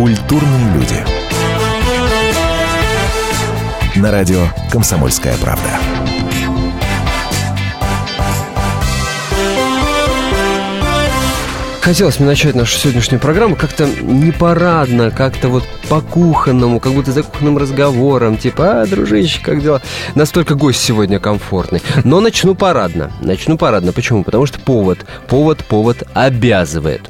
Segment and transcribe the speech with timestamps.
[0.00, 0.96] Культурные люди.
[3.96, 5.78] На радио «Комсомольская правда».
[11.82, 17.22] Хотелось мне начать нашу сегодняшнюю программу как-то не парадно, как-то вот по-кухонному, как будто за
[17.22, 19.82] кухонным разговором, типа, а, дружище, как дела?
[20.14, 21.82] Настолько гость сегодня комфортный.
[22.04, 23.10] Но начну парадно.
[23.20, 23.92] Начну парадно.
[23.92, 24.24] Почему?
[24.24, 27.02] Потому что повод, повод, повод обязывает.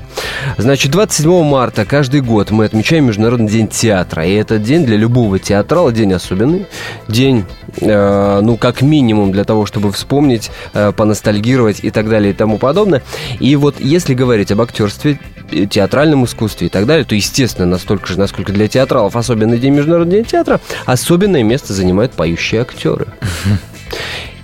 [0.59, 4.27] Значит, 27 марта каждый год мы отмечаем Международный день театра.
[4.27, 6.67] И этот день для любого театрала день особенный.
[7.09, 7.45] День,
[7.81, 12.59] э, ну, как минимум для того, чтобы вспомнить, э, поностальгировать и так далее и тому
[12.59, 13.03] подобное.
[13.39, 15.19] И вот если говорить об актерстве,
[15.53, 19.75] э, театральном искусстве и так далее, то, естественно, настолько же, насколько для театралов особенный день
[19.75, 23.07] Международный день театра, особенное место занимают поющие актеры.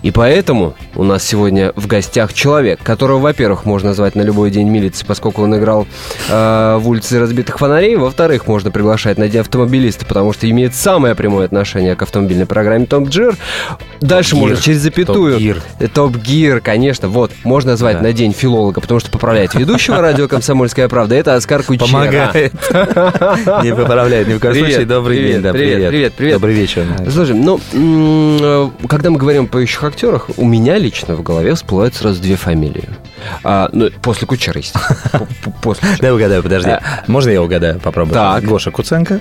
[0.07, 4.69] И поэтому у нас сегодня в гостях человек, которого, во-первых, можно назвать на любой день
[4.69, 5.85] милиции, поскольку он играл
[6.29, 11.17] э, в улице разбитых фонарей, во-вторых, можно приглашать на день автомобилиста, потому что имеет самое
[11.17, 13.37] прямое отношение к автомобильной программе Топ Джир.
[14.01, 15.57] Дальше Топ можно через запятую.
[15.93, 16.61] Топ Гир.
[16.61, 17.09] Конечно.
[17.09, 18.05] Вот, можно назвать Да.
[18.05, 21.17] на день филолога, потому что поправляет ведущего радио «Комсомольская правда».
[21.17, 21.85] Это Оскар Кучера.
[21.85, 22.53] Помогает.
[23.65, 24.87] Не поправляет ни в коем случае.
[24.87, 26.35] Добрый день, привет, привет.
[26.35, 26.87] Добрый вечер.
[27.11, 31.95] Слушай, ну, э, когда мы говорим о поющих актерах, у меня лично в голове всплывают
[31.95, 32.85] сразу две фамилии.
[33.43, 35.27] А, ну, после Кучера, естественно.
[35.63, 35.89] После.
[36.01, 36.69] Дай угадаю, подожди.
[36.71, 36.83] А.
[37.07, 37.81] Можно я угадаю?
[37.81, 38.15] Попробую.
[38.15, 38.45] Так.
[38.45, 39.21] Гоша Куценко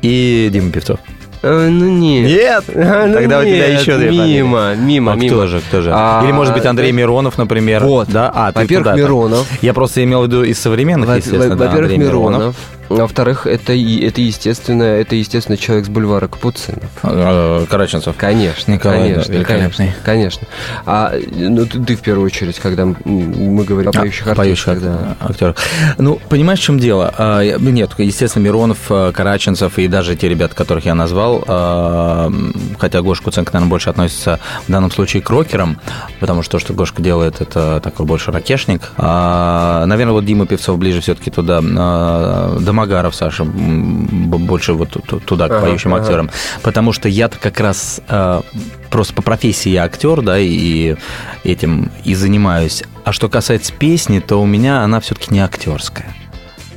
[0.00, 0.98] и Дима Певцов.
[1.42, 2.26] Э, Ну, нет.
[2.26, 2.64] Нет!
[2.74, 5.28] А, ну Тогда у тебя нет, еще две Мимо, мимо, А мимо.
[5.34, 5.90] кто же, кто же?
[5.92, 6.90] А, Или, может быть, Андрей.
[6.90, 7.84] Миронов, например.
[7.84, 8.08] Вот.
[8.08, 8.32] Да?
[8.34, 8.96] А, ты Во-первых.
[8.96, 9.46] Миронов.
[9.62, 12.56] Я просто имел в виду из современных, Во- естественно, да, Во-первых, Миронов.
[12.98, 16.90] Во-вторых, это, это, естественно, это, естественно, человек с бульвара Капуцинов.
[17.02, 18.14] Э, Караченцев.
[18.16, 19.70] Конечно, Николай, да, конечно, великолепный.
[19.86, 20.48] конечно, конечно.
[20.86, 24.68] А ну ты, ты в первую очередь, когда мы говорим о А, поющих о поющих
[24.68, 25.26] артистах, да.
[25.26, 25.56] актерах.
[25.98, 27.12] Ну, понимаешь, в чем дело?
[27.16, 32.32] А, Нет, естественно, Миронов, Караченцев и даже те ребята, которых я назвал, а,
[32.78, 35.78] хотя Гоша Куценко, наверное, больше относится в данном случае к рокерам,
[36.20, 38.92] потому что то, что Гошка делает, это такой больше ракешник.
[38.96, 45.48] А, Наверное, вот Дима Певцов ближе все-таки туда, а, Домогаров, Саша, больше вот ту- туда,
[45.48, 46.02] к Ага, поющим ага.
[46.02, 46.30] актерам.
[46.62, 48.42] Потому что я-то как раз а,
[48.90, 50.96] просто по профессии я актер, да, и
[51.44, 52.82] этим и занимаюсь.
[53.04, 56.14] А что касается песни, то у меня она все-таки не актерская.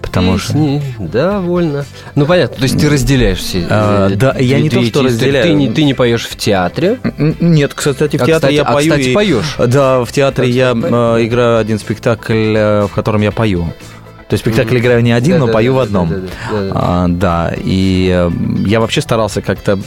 [0.01, 0.53] Потому что...
[0.53, 1.85] Песни, довольно.
[2.15, 3.67] Ну, понятно, то есть ты разделяешь все.
[3.69, 5.43] А, э, да, я не то, что разделяю.
[5.43, 6.99] Ты не, ты не поешь в театре.
[7.17, 8.91] Нет, кстати, в А, театре кстати- я а, пою.
[8.91, 9.55] кстати, и- поешь?
[9.59, 13.73] Да, в театре Кстати, я э, играю один спектакль, э, в котором я пою.
[14.27, 16.09] То есть спектакль играю не один, но Да-да-да, пою в да-да-да, одном.
[16.09, 16.71] да-да-да.
[16.75, 18.31] А, Да, и э,
[18.65, 19.79] я вообще старался как-то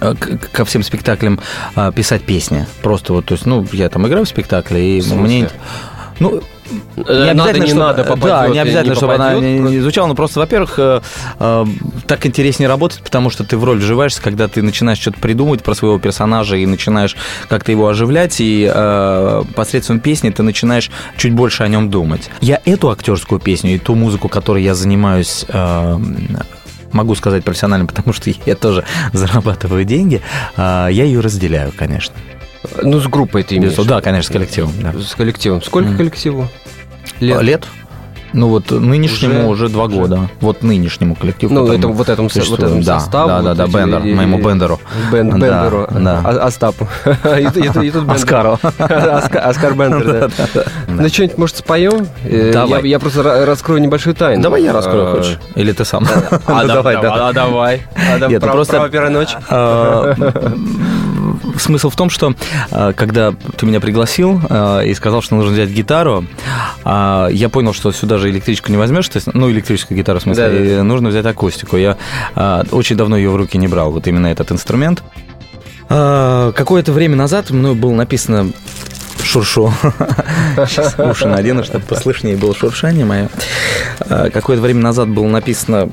[0.00, 1.38] э, ко всем спектаклям
[1.74, 2.66] а, писать песни.
[2.82, 5.48] Просто вот, то есть, ну, я там играю в спектакле, и В мне...
[6.20, 6.42] Ну,
[6.96, 9.74] Э, надо, не чтобы- надо, попадет, Да, не или обязательно, чтобы она попадет, не, просто-
[9.74, 11.00] не звучала, но просто, во-первых, э,
[11.38, 11.64] э,
[12.06, 15.74] так интереснее работать, потому что ты в роль вживаешься, когда ты начинаешь что-то придумывать про
[15.74, 17.16] своего персонажа и начинаешь
[17.48, 22.30] как-то его оживлять, и э, посредством песни ты начинаешь чуть больше о нем думать.
[22.40, 25.98] Я эту актерскую песню и ту музыку, которой я занимаюсь э,
[26.92, 30.20] могу сказать профессионально, потому что я тоже зарабатываю деньги,
[30.56, 32.14] э, я ее разделяю, конечно.
[32.80, 33.74] Ну, с группой ты имеешь.
[33.74, 34.72] Да, конечно, с коллективом.
[34.80, 34.92] да.
[35.00, 35.62] С коллективом.
[35.62, 35.96] Сколько Мгм.
[35.98, 36.48] коллективу?
[37.20, 37.42] Лет?
[37.42, 37.66] Лет?
[38.34, 39.96] Ну вот нынешнему Уже- уже, два уже.
[39.96, 40.20] года.
[40.40, 41.52] Вот нынешнему коллективу.
[41.52, 43.28] Ну, это, вот этому, вот этому да, составу.
[43.28, 44.80] Да, да, вот да, эти- Бендер, и- моему Бендеру.
[45.12, 46.20] Бен- Да, Бендеру, да.
[46.24, 46.88] А- Остапу.
[47.04, 47.50] И и и
[47.90, 48.10] тут Бендер.
[48.14, 48.58] Оскару.
[48.62, 50.64] Оска- Оскар Бендер, да.
[50.88, 52.06] Ну, что-нибудь, может, споем?
[52.24, 52.80] Э, Давай.
[52.84, 54.42] Я я просто ра- раскрою небольшую тайну.
[54.42, 55.38] Давай я раскрою, А, хочешь?
[55.54, 56.06] Или ты сам?
[56.46, 57.20] А, Ну, да- давай, да- давай.
[57.20, 57.82] а, давай.
[58.14, 59.36] А, да, Нет, ну просто- право первой ночи.
[61.58, 62.34] Смысл в том, что
[62.70, 66.24] а, когда ты меня пригласил а, и сказал, что нужно взять гитару,
[66.84, 70.22] а, я понял, что сюда же электричку не возьмешь, то есть, ну, электрическую гитару, в
[70.22, 71.76] смысле, Да, да, нужно взять акустику.
[71.76, 71.96] Я
[72.34, 75.02] а, очень давно ее в руки не брал, вот именно этот инструмент.
[75.88, 78.50] А, Какое-то время назад мною было написано
[79.22, 79.72] шуршу.
[80.68, 83.28] Сейчас уши надену, чтобы послышнее было шуршание мое.
[84.00, 85.90] А, Какое-то время назад было написано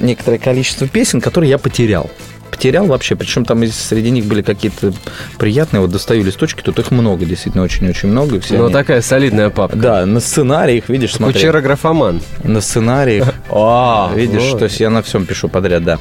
[0.00, 2.10] некоторое количество песен, которые я потерял.
[2.50, 4.92] Потерял вообще, причем там из- среди них были какие-то
[5.38, 8.40] приятные, вот достаю листочки, тут их много, действительно, очень-очень много.
[8.40, 9.76] Все Ну, они- такая солидная папка.
[9.76, 11.34] Да, на сценариях, видишь, смотри.
[11.34, 12.20] Кучера графоман.
[12.44, 13.34] На сценариях.
[13.50, 15.98] А, Видишь, то есть я на всем пишу подряд, да.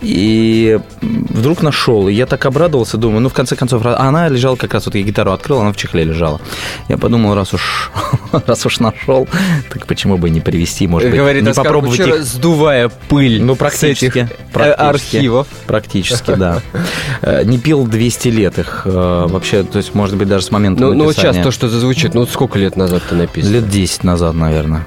[0.00, 4.54] И вдруг нашел, и я так обрадовался, думаю, ну, в конце концов, а она лежала
[4.54, 6.40] как раз, вот я гитару открыл, она в чехле лежала.
[6.88, 7.90] Я подумал, раз уж,
[8.46, 9.26] раз уж нашел,
[9.72, 13.42] так почему бы не привести, может быть, Говорит не Оскар попробовать Кучера, их сдувая пыль
[13.42, 14.04] ну, с практически.
[14.06, 15.16] этих э, практически.
[15.16, 15.46] архивов.
[15.66, 16.62] Практически, да.
[17.22, 20.82] Э, Не пил 200 лет их э, вообще, то есть, может быть, даже с момента
[20.82, 23.50] Ну, ну вот сейчас то, что зазвучит, ну вот сколько лет назад ты написал?
[23.50, 24.86] Лет 10 назад, наверное.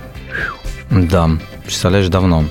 [0.90, 1.30] Да,
[1.66, 2.46] представляешь, давно.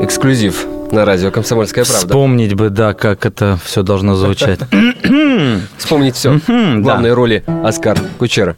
[0.00, 2.06] Эксклюзив на радио «Комсомольская правда».
[2.06, 4.60] Вспомнить бы, да, как это все должно звучать.
[5.78, 6.40] Вспомнить все.
[6.46, 8.56] Главные роли Оскар Кучера.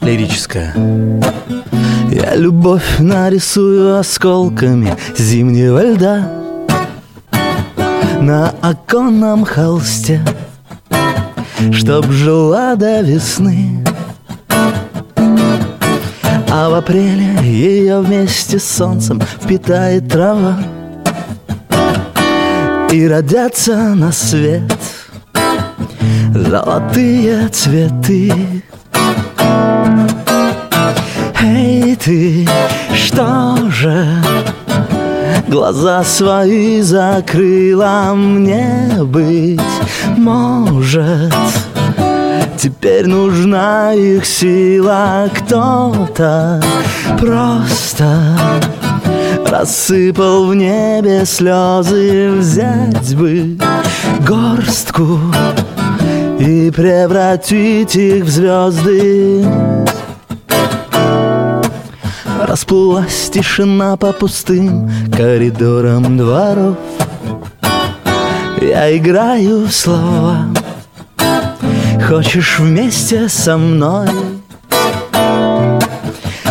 [0.00, 0.74] Лирическая.
[2.10, 6.30] Я любовь нарисую осколками зимнего льда
[8.20, 10.22] На оконном холсте
[11.72, 13.84] Чтоб жила до весны.
[16.50, 20.56] А в апреле ее вместе с солнцем Впитает трава
[22.90, 24.62] И родятся на свет
[26.34, 28.62] Золотые цветы.
[31.42, 32.46] Эй, ты,
[32.94, 34.22] что же
[35.48, 39.60] Глаза свои закрыла мне быть
[40.16, 41.32] Может
[42.58, 45.30] Теперь нужна их сила.
[45.32, 46.60] Кто-то
[47.20, 48.36] просто
[49.46, 52.32] Рассыпал в небе слезы.
[52.32, 53.56] Взять бы
[54.26, 55.20] горстку
[56.40, 59.46] И превратить их в звезды
[62.56, 66.78] Расплылась тишина по пустым коридорам дворов.
[68.62, 70.46] Я играю в слова.
[72.08, 74.08] Хочешь вместе со мной?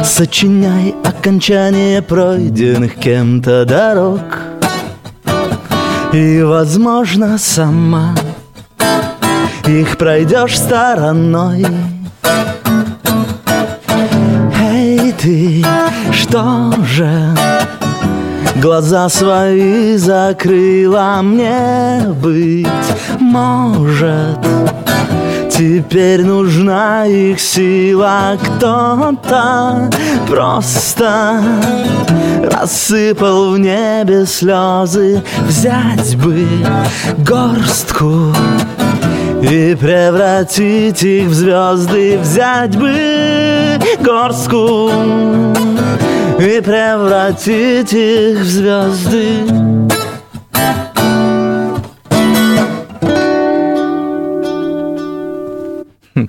[0.03, 4.21] Сочиняй окончание пройденных кем-то дорог.
[6.13, 8.13] И, возможно, сама
[9.65, 11.65] Их пройдешь стороной
[15.25, 15.65] ты,
[16.11, 17.35] что же?
[18.61, 22.67] Глаза свои закрыла мне быть.
[23.19, 24.37] Может
[25.49, 29.89] Теперь нужна их сила Кто-то?
[30.27, 31.41] Просто
[32.51, 35.23] Рассыпал в небе слезы.
[35.47, 36.45] Взять бы
[37.17, 38.31] горстку
[39.41, 44.89] и превратить их в звезды Взять бы горстку
[46.39, 49.45] И превратить их в звезды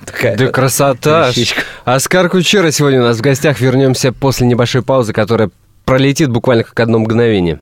[0.05, 1.29] Такая Да красота!
[1.29, 1.61] вещичка.
[1.85, 3.61] Оскар Кучера сегодня у нас в гостях.
[3.61, 5.49] Вернемся после небольшой паузы, которая
[5.85, 7.59] пролетит буквально как одно мгновение.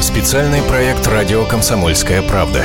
[0.00, 2.64] Специальный проект «Радио Комсомольская правда».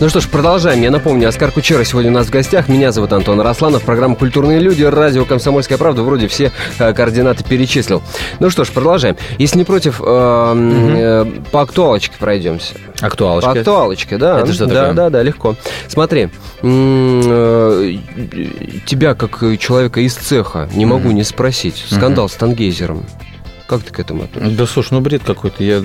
[0.00, 0.80] Ну что ж, продолжаем.
[0.80, 2.68] Я напомню, Оскар Кучера сегодня у нас в гостях.
[2.70, 3.82] Меня зовут Антон Арасланов.
[3.82, 4.82] Программа «Культурные люди».
[4.82, 6.02] Радио «Комсомольская правда».
[6.02, 8.02] Вроде все э, координаты перечислил.
[8.38, 9.18] Ну что ж, продолжаем.
[9.36, 12.76] Если не против, э, э, по актуалочке пройдемся.
[12.98, 13.50] По Актуалочка.
[13.50, 14.40] актуалочке, да.
[14.40, 14.92] Это что да, такое?
[14.94, 15.56] Да, да, легко.
[15.86, 16.30] Смотри,
[16.62, 17.94] э,
[18.86, 21.84] тебя, как человека из цеха, не могу не спросить.
[21.90, 23.04] Скандал с Тангейзером.
[23.66, 24.56] Как ты к этому относишься?
[24.56, 25.62] Да слушай, ну бред какой-то.
[25.62, 25.82] Я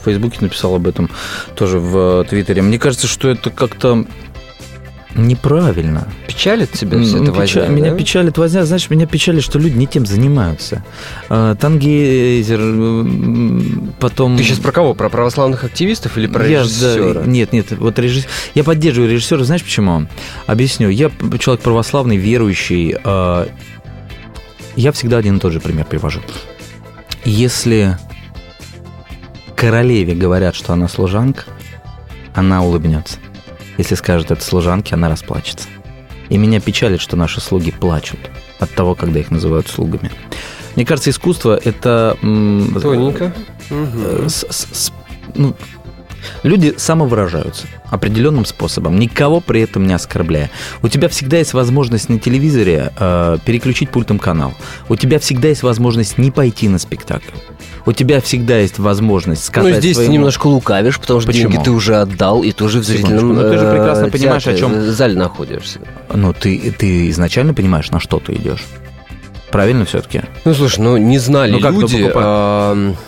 [0.00, 1.10] в Фейсбуке написал об этом,
[1.54, 2.62] тоже в э, Твиттере.
[2.62, 4.04] Мне кажется, что это как-то
[5.16, 6.06] неправильно.
[6.28, 7.96] Печалит тебя эта печаль- возня, Меня да?
[7.96, 10.84] печалит возня, знаешь, меня печалит, что люди не тем занимаются.
[11.28, 12.60] А, Тангейзер,
[13.98, 14.36] потом...
[14.36, 14.94] Ты сейчас про кого?
[14.94, 17.14] Про православных активистов или про Я, режиссера?
[17.14, 18.28] да, нет, нет, вот режиссер...
[18.54, 20.06] Я поддерживаю режиссера, знаешь почему?
[20.46, 20.88] Объясню.
[20.90, 22.94] Я человек православный, верующий.
[23.02, 23.48] а,
[24.76, 26.20] Я всегда один и тот же пример привожу.
[27.24, 27.98] Если
[29.60, 31.44] королеве говорят, что она служанка,
[32.34, 33.18] она улыбнется.
[33.76, 35.68] Если скажет это служанке, она расплачется.
[36.30, 38.18] И меня печалит, что наши слуги плачут
[38.58, 40.10] от того, когда их называют слугами.
[40.76, 42.16] Мне кажется, искусство это...
[42.22, 43.34] Тоненько.
[43.68, 44.92] э, с- с- с-
[45.34, 45.54] ну,
[46.42, 50.50] Люди самовыражаются определенным способом, никого при этом не оскорбляя.
[50.82, 54.54] У тебя всегда есть возможность на телевизоре э, переключить пультом канал.
[54.88, 57.32] У тебя всегда есть возможность не пойти на спектакль.
[57.86, 60.12] У тебя всегда есть возможность сказать Ну, здесь своему...
[60.12, 61.50] ты немножко лукавишь, потому что Почему?
[61.50, 64.56] деньги ты уже отдал, и тоже в зрительном ну ты же прекрасно э, понимаешь, о
[64.56, 65.80] чем- э, зале находишься.
[66.12, 68.64] Ну, ты, ты изначально понимаешь, на что ты идешь.
[69.50, 70.22] Правильно все-таки?
[70.44, 71.96] Ну, слушай, ну не знали Ну, как люди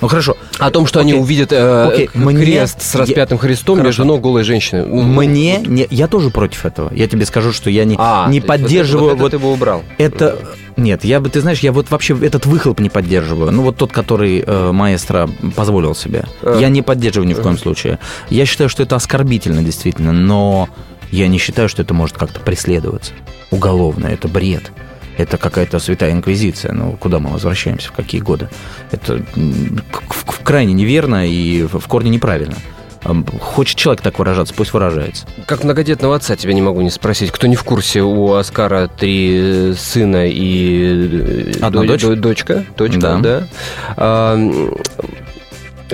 [0.00, 0.36] Ну, хорошо.
[0.58, 1.22] о том, что они Окей.
[1.22, 3.86] увидят э, Окей, к- мне- крест с я- распятым Христом Хорошо.
[3.88, 4.84] между ног голой женщины.
[4.84, 5.58] Мне...
[5.58, 6.92] Не, я тоже против этого.
[6.94, 9.04] Я тебе скажу, что я не, а, не есть вот это- поддерживаю...
[9.04, 9.82] Вот, это вот ты бы убрал.
[9.98, 10.38] Это
[10.76, 13.52] нет, я бы, ты знаешь, я вот вообще этот выхлоп не поддерживаю.
[13.52, 16.58] Ну вот тот, который э, маэстро позволил себе, А.
[16.58, 17.98] я не поддерживаю ни в коем случае.
[18.30, 20.68] Я считаю, что это оскорбительно действительно, но
[21.10, 23.12] я не считаю, что это может как-то преследоваться
[23.50, 24.06] уголовно.
[24.06, 24.72] Это бред.
[25.22, 26.72] Это какая-то святая инквизиция.
[26.72, 28.48] Ну, куда мы возвращаемся, в какие годы?
[28.90, 29.22] Это
[30.42, 32.54] крайне неверно и в корне неправильно.
[33.40, 35.26] Хочет человек так выражаться, пусть выражается.
[35.46, 37.32] Как многодетного отца тебя не могу не спросить.
[37.32, 42.02] Кто не в курсе, у Оскара три сына и э, Одна до- дочь?
[42.02, 42.64] до- дочка.
[42.76, 43.18] Дочка, Да.
[43.18, 43.42] да.
[43.96, 44.36] А,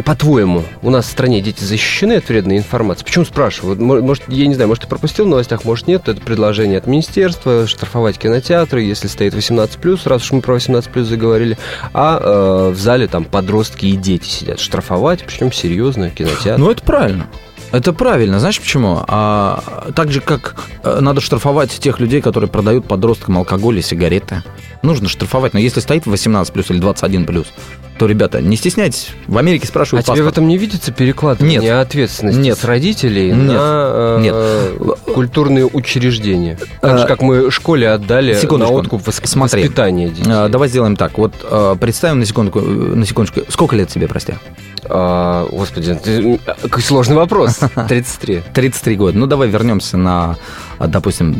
[0.02, 3.04] по-твоему, у нас в стране дети защищены от вредной информации?
[3.04, 3.80] Почему спрашиваю?
[3.80, 6.08] Может, я не знаю, может, ты пропустил в новостях, может, нет.
[6.08, 11.58] Это предложение от министерства штрафовать кинотеатры, если стоит 18+, раз уж мы про 18+, заговорили.
[11.92, 14.60] А э, в зале там подростки и дети сидят.
[14.60, 16.60] Штрафовать, причем серьезно, кинотеатр.
[16.60, 17.26] Ну, это правильно.
[17.70, 18.40] Это правильно.
[18.40, 19.04] Знаешь почему?
[19.06, 19.62] А,
[19.94, 24.42] так же, как э, надо штрафовать тех людей, которые продают подросткам алкоголь и сигареты.
[24.82, 25.52] Нужно штрафовать.
[25.52, 27.46] Но если стоит 18 плюс или 21 плюс,
[27.98, 29.10] то, ребята, не стесняйтесь.
[29.26, 30.32] В Америке А спрашивают тебе в паспорт.
[30.34, 31.72] этом не видится перекладывание Нет.
[31.74, 32.58] ответственности Нет.
[32.58, 33.36] с родителей Нет.
[33.46, 34.78] на э,
[35.14, 36.56] культурные учреждения?
[36.80, 38.72] Так А, же, как мы школе отдали секундочку.
[38.74, 39.62] на откуп вос- Смотри.
[39.62, 40.24] воспитание детей.
[40.32, 41.18] А, Давай сделаем так.
[41.18, 43.40] Вот э, представим на секундку, э, на секундочку.
[43.48, 44.34] Сколько лет тебе, прости?
[44.84, 47.58] А, господи, ты- какой сложный вопрос.
[47.88, 48.42] 33.
[48.54, 49.18] 33 года.
[49.18, 50.36] Ну, давай вернемся на,
[50.78, 51.36] а, допустим,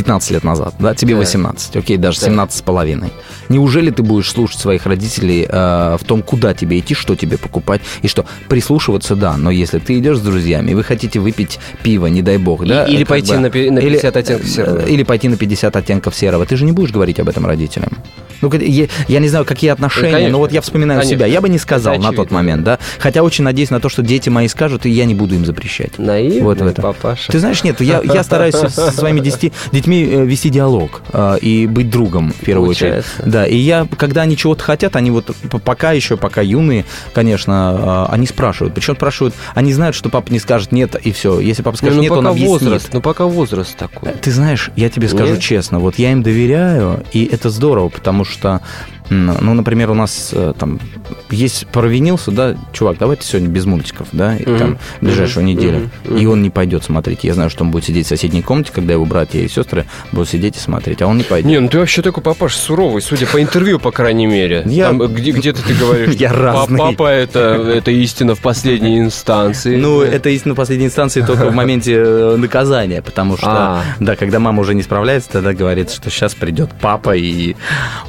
[0.00, 1.20] 15 лет назад, да, тебе Да.
[1.20, 2.26] 18, окей, даже Да.
[2.26, 3.10] 17 с половиной.
[3.48, 7.82] Неужели ты будешь слушать своих родителей э, в том, куда тебе идти, что тебе покупать,
[8.02, 12.06] и что прислушиваться, да, но если ты идешь с друзьями, и вы хотите выпить пиво,
[12.06, 14.78] не дай бог, И- да, или как пойти бы, на на 50 оттенков серого.
[14.78, 17.90] э, Или пойти на 50 оттенков серого, ты же не будешь говорить об этом родителям.
[18.40, 20.32] Ну, я, я не знаю, какие отношения, конечно.
[20.32, 21.16] но вот я вспоминаю Конечно.
[21.18, 21.26] себя.
[21.26, 22.78] Я бы не сказал Это на тот момент, да.
[22.98, 25.98] Хотя очень надеюсь на то, что дети мои скажут, и я не буду им запрещать.
[25.98, 26.82] Наивный Вот в этом.
[26.82, 27.30] папаша.
[27.32, 31.66] Ты знаешь, нет, я, я стараюсь со, своими десяти, детьми э, вести диалог э, и
[31.66, 33.10] быть другом в первую Получается.
[33.18, 33.32] очередь.
[33.32, 35.30] Да, и я, когда они чего-то хотят, они вот
[35.64, 38.74] пока еще, пока юные, конечно, э, они спрашивают.
[38.74, 41.40] Причем спрашивают, они знают, что папа не скажет нет, и все.
[41.40, 42.48] Если папа Ну, скажет ну, нет, он объяснит.
[42.50, 44.12] возраст, ну пока возраст такой.
[44.12, 45.40] Ты знаешь, я тебе скажу Нет?
[45.42, 48.60] честно, вот я им доверяю, и это здорово, потому что, м,
[49.10, 50.78] ну, например, у нас э, там
[51.30, 54.58] есть провинился, да, чувак, давай ты сегодня без мультиков, да, и Мгм.
[54.58, 55.52] там ближайшую Мгм.
[55.56, 56.16] неделю, Мгм.
[56.16, 57.24] и он не пойдет смотреть.
[57.24, 60.28] Я знаю, что он будет сидеть в соседней комнате, когда его братья и сестры будут
[60.28, 61.50] сидеть и смотреть, а он не пойдет.
[61.50, 64.62] Не, ну ты вообще такой папаш суровый, судя по интервью, по крайней мере.
[64.66, 66.78] Я- Там, где, где-то ты говоришь, Я разный.
[66.78, 67.40] папа это,
[67.74, 69.76] это истина в последней инстанции.
[69.76, 73.82] Ну, это истина в последней инстанции только в моменте э, наказания, потому что, А.
[73.98, 77.56] да, когда мама уже не справляется, тогда говорится, что сейчас придет папа и...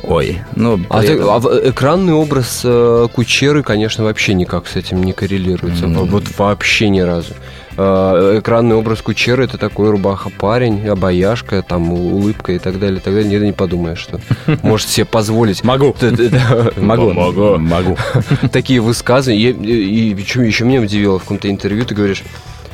[0.04, 0.80] Ой, ну...
[0.94, 5.86] А, ты- а в- экранный образ э, Кучеры, конечно, вообще никак с этим не коррелируется.
[5.86, 5.94] М.
[6.06, 7.34] Вот вообще ни разу.
[7.78, 13.02] Э, экранный образ Кучеры это такой рубаха парень, обаяшка, там улыбка и так далее, и
[13.02, 13.30] так далее.
[13.30, 14.20] Никогда не подумаешь, что
[14.64, 15.64] может себе позволить.
[15.64, 15.96] Могу.
[16.78, 17.14] Могу.
[17.14, 17.58] Могу.
[17.58, 17.98] Могу.
[18.52, 19.52] Такие высказывания.
[19.52, 22.24] И, еще меня удивило в каком-то интервью, ты говоришь,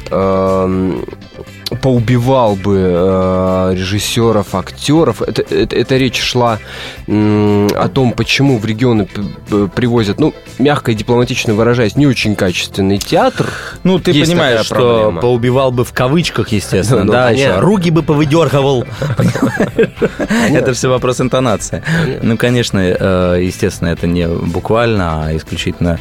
[0.10, 1.06] эм,
[1.82, 5.22] поубивал бы э, режиссеров, актеров.
[5.22, 6.60] Это, это, это речь шла
[7.08, 9.08] м, о том, почему в регионы
[9.76, 13.48] привозят, ну, мягко и дипломатично выражаясь, не очень качественный театр.
[13.84, 15.22] Ну, ты Есть понимаешь, что проблема.
[15.22, 17.52] поубивал бы в кавычках, естественно, Ну, да, понятно.
[17.54, 18.86] еще руки бы повыдергивал.
[20.52, 21.84] Это все вопрос интонации.
[22.22, 26.00] Ну, конечно, э, естественно, это не буквально, а исключительно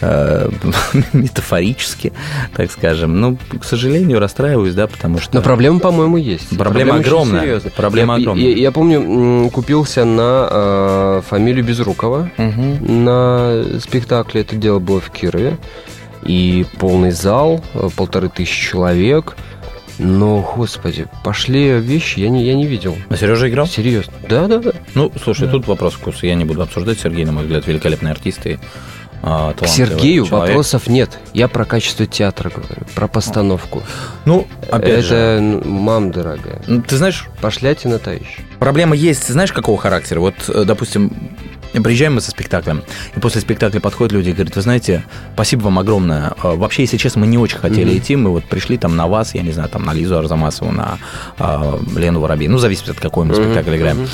[0.00, 0.48] э,
[1.12, 2.12] метафорически,
[2.56, 3.20] так скажем.
[3.20, 5.34] Ну, к сожалению, расстраиваюсь, да, потому что...
[5.34, 6.58] Но проблема, по-моему, есть.
[6.58, 7.60] Проблема очень огромная.
[7.74, 8.44] Проблема я, огромная.
[8.44, 12.30] Я, я помню, купился на э, фамилию Безрукова.
[12.36, 13.04] Мгм.
[13.04, 14.42] на спектакле.
[14.42, 15.56] Это дело было в Кирове.
[16.22, 19.36] И полный зал, э, полторы тысячи человек.
[19.98, 22.96] Но, господи, пошли вещи, я не, я не видел.
[23.08, 23.66] А Сережа играл?
[23.66, 24.12] Серьезно.
[24.28, 24.72] Да, да, да.
[24.94, 26.26] Ну, слушай, тут вопрос вкуса.
[26.26, 26.98] Я не буду обсуждать.
[27.00, 28.58] Сергей, на мой взгляд, великолепный артист и
[29.22, 30.48] а, К Сергею человек.
[30.48, 31.18] вопросов нет.
[31.34, 33.82] Я про качество театра говорю, про постановку.
[34.24, 35.40] Ну, опять Это, же...
[35.40, 38.42] ну, мам дорогая, ну, Ты знаешь, пошлятина та еще.
[38.58, 40.20] Проблема есть, знаешь, какого характера?
[40.20, 41.12] Вот, э, допустим,
[41.72, 42.82] Приезжаем мы со спектаклем,
[43.14, 46.32] и после спектакля подходят люди и говорят, вы знаете, спасибо вам огромное.
[46.42, 47.98] А, Вообще, если честно, мы не очень хотели mm-hmm.
[47.98, 50.98] идти, мы вот пришли там на вас, я не знаю, там на Лизу Арзамасову, на
[51.38, 53.44] э, Лену Воробей, ну, зависит от какой мы mm-hmm.
[53.44, 54.08] спектакль играем.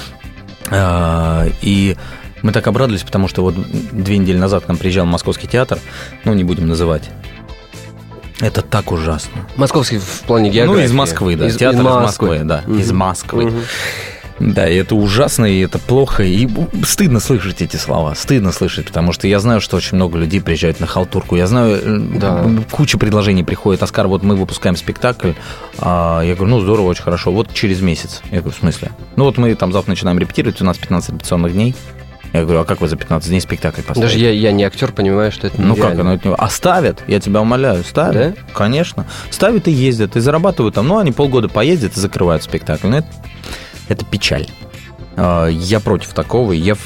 [0.70, 1.46] Mm-hmm.
[1.46, 1.96] Э, и
[2.42, 3.54] мы так обрадовались, потому что вот
[3.92, 5.78] две недели назад к нам приезжал Московский театр,
[6.24, 7.04] ну, не будем называть,
[8.40, 9.46] это так ужасно.
[9.56, 10.80] Московский в плане географии.
[10.80, 11.46] Ну, из Москвы, да.
[11.46, 12.62] Из, Театр из из Москвы, Москвы да.
[12.66, 12.78] Мгм.
[12.78, 13.44] Из Москвы.
[13.44, 13.62] Мгм.
[14.38, 16.46] Да, и это ужасно, и это плохо, и
[16.84, 20.78] стыдно слышать эти слова, стыдно слышать, потому что я знаю, что очень много людей приезжают
[20.78, 22.44] на халтурку, я знаю, э, Да.
[22.70, 25.30] куча предложений приходит, Оскар, вот мы выпускаем спектакль,
[25.78, 28.20] а я говорю, ну, здорово, очень хорошо, вот через месяц.
[28.30, 28.90] Я говорю, в смысле?
[29.16, 31.74] Ну, вот мы там завтра начинаем репетировать, у нас 15 репетиционных дней.
[32.36, 34.02] Я говорю, а как вы за 15 дней спектакль поставите?
[34.14, 37.02] Даже я, я не актер, понимаю, что это Ну как, оно от него- А ставят,
[37.06, 38.34] я тебя умоляю, ставят.
[38.36, 38.42] Да?
[38.54, 39.06] Конечно.
[39.30, 40.86] Ставят и ездят, и зарабатывают там.
[40.88, 42.88] Ну, они полгода поездят и закрывают спектакль.
[42.88, 43.08] Ну, это,
[43.88, 44.46] это печаль.
[45.16, 46.80] А, Я против такого, и я в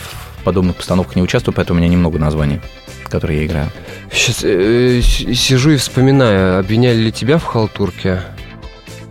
[0.44, 2.60] подобных постановках не участвую, поэтому у меня немного названий,
[3.08, 3.70] которые я играю.
[4.12, 8.22] Сейчас э, сижу и вспоминаю, обвиняли ли тебя в халтурке?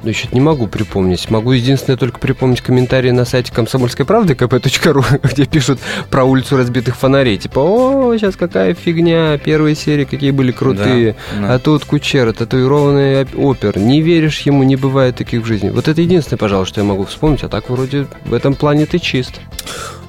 [0.02, 1.30] Ну, что-то не могу припомнить.
[1.30, 5.80] Могу единственное только припомнить комментарии на сайте комсомольской правды kp.ru, где пишут
[6.10, 7.38] про улицу разбитых фонарей.
[7.38, 11.16] Типа, о, сейчас какая фигня, первые серии какие были крутые.
[11.36, 11.54] Да, да.
[11.56, 13.78] А тут Кучера, татуированный оп- опер.
[13.78, 15.70] Не веришь ему, не бывает таких в жизни.
[15.70, 17.44] Вот это единственное, пожалуй, что я могу вспомнить.
[17.44, 19.42] А так вроде в этом плане ты чист.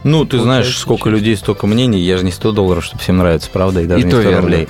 [0.02, 1.16] Ну, ты знаешь, сколько честно.
[1.18, 2.00] людей, столько мнений.
[2.00, 3.82] Я же не 100 долларов, чтобы всем нравится, правда?
[3.82, 4.42] И даже И не то 100 верно.
[4.42, 4.68] рублей.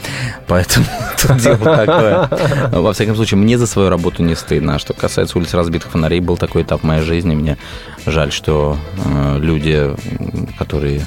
[0.48, 0.86] Поэтому
[1.22, 2.28] тут дело такое.
[2.72, 4.74] Во всяком случае, мне за свою работу не стыдно.
[4.74, 7.34] А что касается улиц разбитых фонарей, был такой этап в моей жизни.
[7.36, 7.58] Мне
[8.06, 9.90] жаль, что э, люди,
[10.58, 11.02] которые...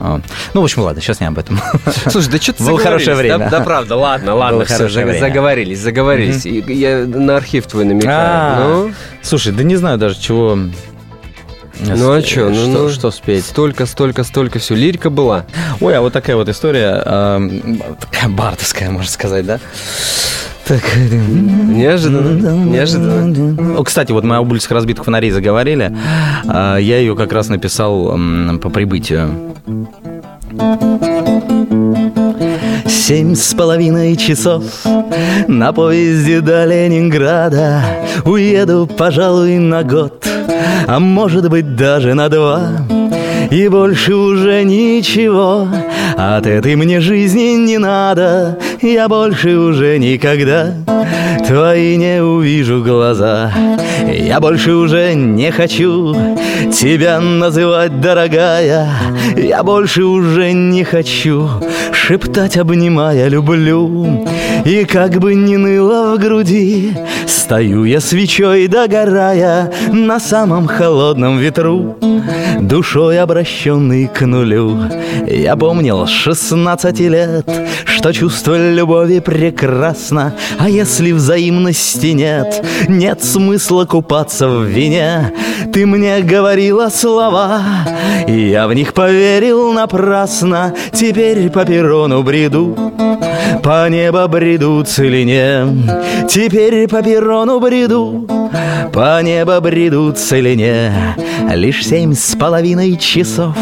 [0.00, 0.20] а,
[0.54, 1.60] Ну, в общем, ладно, сейчас не об этом.
[2.10, 3.38] Слушай, да что-то Было хорошее время.
[3.38, 5.20] Да, да правда, ладно, ладно, Было все, время.
[5.20, 6.44] заговорились, заговорились.
[6.44, 8.12] И Я на архив твой намекаю.
[8.18, 10.58] А, Ну, Слушай, да не знаю даже, чего...
[11.80, 12.88] Ну, а чё, ну, что, ну.
[12.88, 13.44] что спеть?
[13.44, 14.74] столько, столько, столько все.
[14.74, 15.44] Лирика была.
[15.80, 19.60] Ой, а вот такая вот история, эм, такая бардовская, можно сказать, да?
[20.66, 23.78] Так, Неожиданно, неожиданно.
[23.78, 25.94] О, кстати, вот мы об улицах разбитых фонарей заговорили.
[26.48, 28.18] А, Я ее как раз написал
[28.60, 29.54] по прибытию.
[32.86, 34.64] Семь с половиной часов
[35.46, 37.84] на поезде до Ленинграда
[38.24, 40.26] Уеду, пожалуй, на год,
[40.86, 42.70] а может быть даже на два.
[43.50, 45.68] И больше уже ничего.
[46.16, 50.74] От этой мне жизни не надо Я больше уже никогда
[51.46, 53.52] твои не увижу глаза.
[54.06, 56.14] Я больше уже не хочу
[56.72, 58.88] тебя называть, дорогая.
[59.36, 61.48] Я больше уже не хочу
[61.92, 64.24] шептать, обнимая, люблю.
[64.64, 71.96] И как бы ни ныло в груди Стою я свечой догорая На самом холодном ветру
[72.60, 74.80] Душой обращенный к нулю.
[75.28, 77.48] Я помнил с 16 лет
[77.84, 85.32] Что чувство любови прекрасно А если взаимности нет Нет смысла купаться в вине.
[85.72, 87.62] Ты мне говорила слова
[88.26, 90.74] И я в них поверил напрасно.
[90.92, 92.76] Теперь по перрону бреду
[93.62, 95.66] по небу бреду целине.
[96.28, 98.28] Теперь по перрону бреду
[98.92, 100.92] По небу бреду целине
[101.52, 103.54] Лишь семь с половиной часов.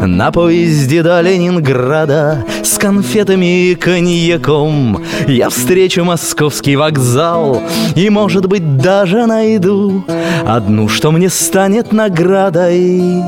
[0.00, 7.62] На поезде до Ленинграда С конфетами и коньяком Я встречу московский вокзал
[7.94, 10.04] И, может быть, даже найду
[10.46, 13.22] Одну, что мне станет наградой.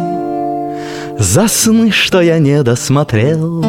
[1.19, 3.65] За сны, что я не досмотрел,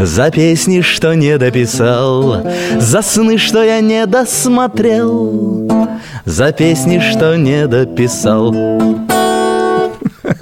[0.00, 2.46] За песни, что не дописал,
[2.78, 5.66] За сны, что я не досмотрел,
[6.24, 8.54] За песни, что не дописал.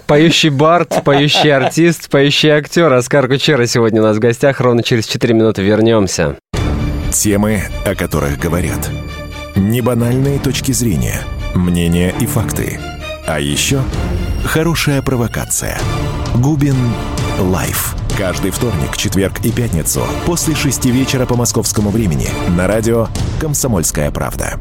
[0.07, 2.93] Поющий бард, поющий артист, поющий актер.
[2.93, 4.61] Оскар Кучера сегодня у нас в гостях.
[4.61, 6.37] Ровно через 4 минуты вернемся.
[7.11, 8.91] Темы, о которых говорят.
[9.57, 11.21] Небанальные точки зрения,
[11.55, 12.79] мнения и факты.
[13.27, 13.81] А еще
[14.45, 15.79] хорошая провокация.
[16.35, 16.77] Губин
[17.39, 17.95] Live.
[18.17, 23.09] Каждый вторник, четверг и пятницу после шести вечера по московскому времени на радио
[23.41, 24.61] «Комсомольская правда».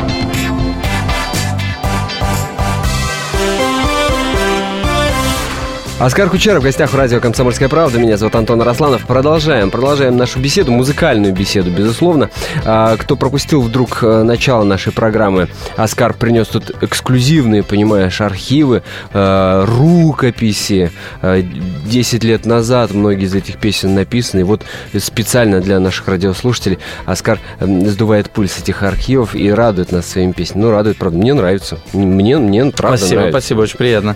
[6.01, 7.99] Оскар Кучеров в гостях у радио «Комсомольская правда».
[7.99, 9.05] Меня зовут Антон Росланов.
[9.05, 9.69] Продолжаем.
[9.69, 12.31] Продолжаем нашу беседу, музыкальную беседу, безусловно.
[12.65, 18.81] А, кто пропустил вдруг э, начало нашей программы, Оскар принес тут эксклюзивные, понимаешь, архивы,
[19.13, 20.91] э, рукописи.
[21.21, 21.43] Э,
[21.85, 24.39] десять лет назад многие из этих песен написаны.
[24.39, 24.63] И вот
[24.97, 30.63] специально для наших радиослушателей Оскар сдувает пульс этих архивов и радует нас своими песнями.
[30.63, 31.19] Ну, радует, правда.
[31.19, 31.77] Мне нравится.
[31.93, 33.39] Мне, мне правда спасибо, нравится.
[33.39, 34.15] Спасибо, очень приятно.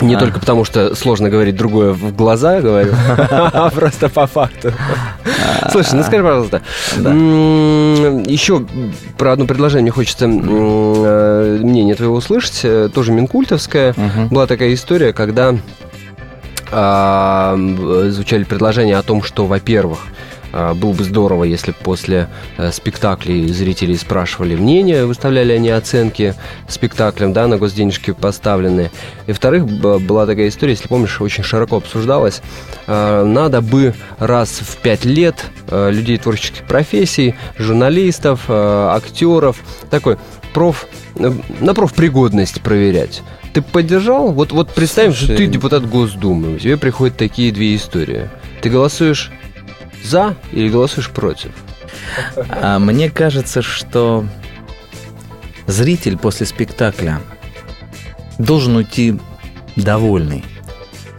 [0.00, 0.18] Не а.
[0.18, 2.92] только потому, что сложно говорить другое в глаза, говорю,
[3.30, 4.72] а просто по факту.
[5.62, 5.70] А.
[5.70, 6.62] Слушай, ну скажи, пожалуйста,
[8.26, 8.64] еще
[9.16, 12.60] про одно предложение мне хочется э, мнение твоего услышать.
[12.62, 13.94] Э, тоже Минкультовская.
[14.30, 15.54] Была такая история, когда
[16.70, 23.94] звучали предложения о том, что, во-первых, а, было бы здорово, если после э, спектаклей зрители
[23.94, 26.34] спрашивали мнение, выставляли они оценки
[26.68, 28.90] спектаклям, да, на госденежки поставленные.
[29.26, 32.42] И во-вторых, была такая история, если помнишь, очень широко обсуждалась.
[32.86, 35.36] А, надо бы раз в пять лет
[35.68, 39.58] э, людей творческих профессий, журналистов, э, актеров,
[39.90, 40.16] такой
[40.54, 43.22] проф, на профпригодность проверять.
[43.52, 44.32] Ты поддержал?
[44.32, 48.28] Вот, вот представим, Слушай, что ты депутат Госдумы, у тебя приходят такие две истории.
[48.60, 49.30] Ты голосуешь
[50.04, 51.52] за или голосуешь против?
[52.48, 54.24] А мне кажется, что
[55.66, 57.20] зритель после спектакля
[58.38, 59.18] должен уйти
[59.76, 60.44] довольный.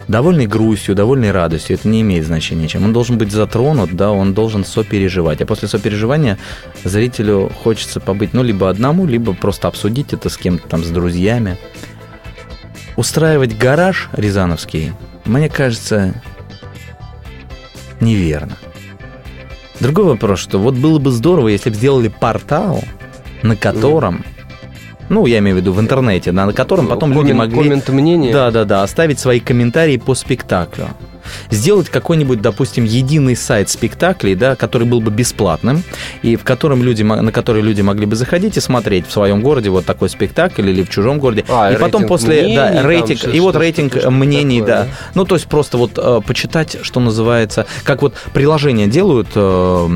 [0.08, 2.84] Довольный грустью, довольный радостью, это не имеет значения чем.
[2.84, 5.40] Он должен быть затронут, да, он должен сопереживать.
[5.40, 6.36] А после сопереживания
[6.82, 11.58] зрителю хочется побыть, ну, либо одному, либо просто обсудить это с кем-то там, с друзьями.
[12.96, 14.92] Устраивать гараж рязановский,
[15.26, 16.20] мне кажется,
[18.00, 18.56] неверно.
[19.80, 22.82] Другой вопрос, что вот было бы здорово, если бы сделали портал,
[23.42, 24.24] на котором
[25.08, 27.56] ну, я имею в виду в интернете, на котором потом Коммент, люди могли...
[27.56, 28.32] Коммент мнения.
[28.32, 30.86] Да, да, да, оставить свои комментарии по спектаклю
[31.50, 35.82] сделать какой-нибудь, допустим, единый сайт спектаклей, да, который был бы бесплатным,
[36.22, 39.70] и в котором люди, на который люди могли бы заходить и смотреть в своем городе
[39.70, 41.44] вот такой спектакль или в чужом городе.
[41.48, 44.84] А, и, потом после, мнений, да, рейтинг, и вот рейтинг что, мнений, такое, да.
[44.84, 44.90] да.
[45.14, 49.88] Ну, то есть просто вот э, почитать, что называется, как вот приложения делают, э,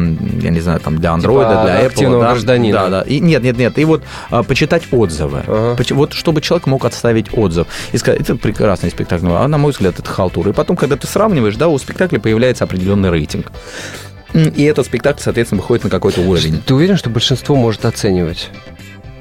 [0.43, 2.21] я не знаю, там для андроида, типа для Apple.
[2.21, 2.79] Да, гражданина.
[2.79, 3.03] Да, да.
[3.03, 3.79] И, нет, нет, нет.
[3.79, 5.43] И вот э, почитать отзывы.
[5.47, 5.77] Ага.
[5.91, 7.67] Вот чтобы человек мог отставить отзыв.
[7.93, 10.51] И сказать, это прекрасный спектакль, а на мой взгляд, это халтура.
[10.51, 13.53] И потом, когда ты сравниваешь, да, у спектакля появляется определенный рейтинг.
[14.35, 16.61] И этот спектакль, соответственно, выходит на какой-то уровень.
[16.61, 18.51] Ты уверен, что большинство может оценивать?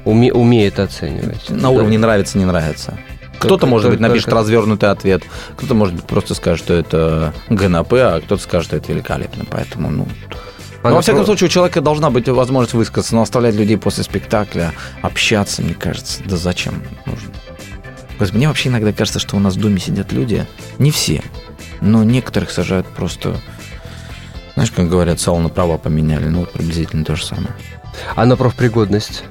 [0.04, 1.48] Уме, умеет оценивать?
[1.50, 2.98] На уровне нравится, не нравится.
[3.38, 4.40] Кто-то, может быть, напишет только...
[4.40, 5.22] развернутый ответ,
[5.56, 9.44] кто-то, может быть, просто скажет, что это ГНП, а кто-то скажет, что это великолепно.
[9.48, 10.08] Поэтому, ну...
[10.82, 11.26] Но, во всяком про...
[11.26, 16.22] случае, у человека должна быть возможность высказаться, но оставлять людей после спектакля, общаться, мне кажется,
[16.24, 17.30] да зачем нужно?
[18.36, 20.46] Мне вообще иногда кажется, что у нас в Думе сидят люди,
[20.78, 21.22] не все,
[21.84, 23.36] но некоторых сажают просто...
[24.54, 26.26] Знаешь, как говорят, сало на права поменяли.
[26.26, 27.50] Ну, вот приблизительно то же самое.
[28.14, 29.24] А на профпригодность?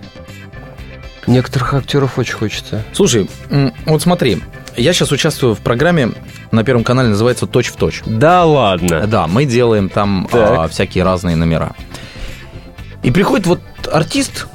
[1.27, 2.83] Некоторых актеров очень хочется.
[2.91, 3.29] Слушай,
[3.85, 4.41] вот смотри,
[4.75, 6.11] я сейчас участвую в программе
[6.51, 8.03] на Первом канале, называется «Точь в точь».
[8.05, 9.07] Да ладно?
[9.07, 11.73] Да, мы делаем там а, всякие разные номера.
[13.01, 13.61] И приходит вот
[13.91, 14.47] артист,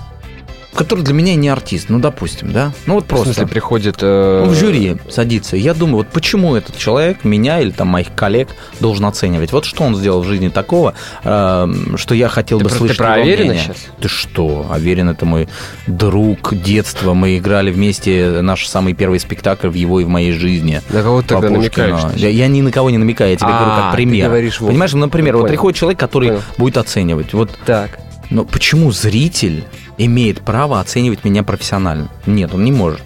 [0.79, 2.73] который для меня не артист, ну, допустим, да?
[2.87, 3.31] Ну, вот просто.
[3.31, 3.97] В смысле, приходит...
[4.01, 4.45] Э...
[4.45, 5.57] Ну, в жюри садится.
[5.57, 9.51] Я думаю, вот почему этот человек меня или там моих коллег должен оценивать?
[9.51, 13.03] Вот что он сделал в жизни такого, э, что я хотел ты бы слышать Ты
[13.03, 13.77] про Аверина сейчас?
[14.01, 14.69] Ты что?
[14.71, 15.49] Аверин– это мой
[15.89, 17.13] друг детства.
[17.13, 20.81] Мы играли вместе наш самый первый спектакль в его и в моей жизни.
[20.91, 22.15] На кого ты тогда намекаешь?
[22.15, 24.27] Я, я ни на кого не намекаю, я тебе а, говорю как пример.
[24.27, 27.33] Ты говоришь, Понимаешь, например, вот приходит человек, который будет оценивать.
[27.33, 27.99] Вот так.
[28.31, 29.65] Но почему зритель
[29.99, 32.09] имеет право оценивать меня профессионально.
[32.27, 33.03] Нет, он не может.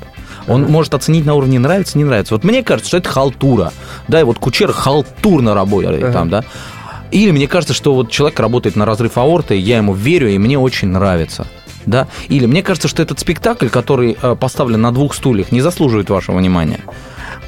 [0.48, 2.34] Он может оценить на уровне нравится, не нравится.
[2.34, 3.72] Вот мне кажется, что это халтура.
[4.08, 6.12] Да, и вот Кучер халтурно работает uh-huh.
[6.12, 6.44] там, да.
[7.10, 10.58] Или мне кажется, что вот человек работает на разрыв аорты, я ему верю, и мне
[10.58, 11.46] очень нравится.
[11.84, 12.08] Да?
[12.28, 16.38] Или мне кажется, что этот спектакль, который э, поставлен на двух стульях, не заслуживает вашего
[16.38, 16.80] внимания.